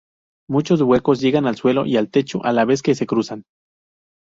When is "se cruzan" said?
2.95-3.43